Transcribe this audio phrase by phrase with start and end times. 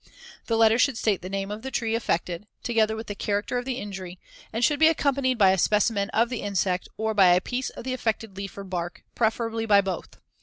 [0.47, 3.65] The letter should state the name of the tree affected, together with the character of
[3.65, 4.17] the injury,
[4.51, 7.83] and should be accompanied by a specimen of the insect, or by a piece of
[7.83, 10.17] the affected leaf or bark, preferably by both.